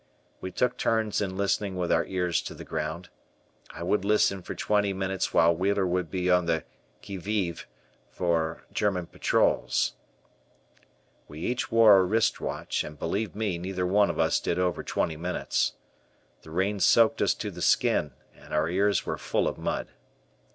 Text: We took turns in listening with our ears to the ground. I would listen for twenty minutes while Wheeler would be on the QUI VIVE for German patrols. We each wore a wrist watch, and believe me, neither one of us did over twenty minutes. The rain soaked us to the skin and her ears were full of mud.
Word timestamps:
We 0.39 0.49
took 0.49 0.79
turns 0.79 1.21
in 1.21 1.37
listening 1.37 1.75
with 1.75 1.91
our 1.91 2.05
ears 2.07 2.41
to 2.43 2.55
the 2.55 2.65
ground. 2.65 3.09
I 3.69 3.83
would 3.83 4.03
listen 4.03 4.41
for 4.41 4.55
twenty 4.55 4.93
minutes 4.93 5.31
while 5.31 5.55
Wheeler 5.55 5.85
would 5.85 6.09
be 6.09 6.27
on 6.27 6.47
the 6.47 6.63
QUI 7.03 7.17
VIVE 7.17 7.67
for 8.09 8.63
German 8.73 9.05
patrols. 9.05 9.93
We 11.27 11.41
each 11.41 11.71
wore 11.71 11.97
a 11.97 12.03
wrist 12.03 12.41
watch, 12.41 12.83
and 12.83 12.97
believe 12.97 13.35
me, 13.35 13.59
neither 13.59 13.85
one 13.85 14.09
of 14.09 14.17
us 14.19 14.39
did 14.39 14.57
over 14.57 14.81
twenty 14.81 15.17
minutes. 15.17 15.73
The 16.41 16.49
rain 16.49 16.79
soaked 16.79 17.21
us 17.21 17.35
to 17.35 17.51
the 17.51 17.61
skin 17.61 18.15
and 18.35 18.53
her 18.53 18.67
ears 18.69 19.05
were 19.05 19.19
full 19.19 19.47
of 19.47 19.59
mud. 19.59 19.89